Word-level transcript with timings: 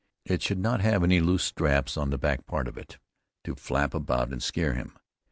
It 0.25 0.41
should 0.41 0.57
not 0.57 0.81
have 0.81 1.03
any 1.03 1.19
loose 1.19 1.43
straps 1.43 1.95
on 1.95 2.09
the 2.09 2.17
back 2.17 2.47
part 2.47 2.67
of 2.67 2.75
it 2.75 2.97
to 3.43 3.53
flap 3.53 3.93
about 3.93 4.29
and 4.33 4.41
scare 4.41 4.73
him. 4.73 4.97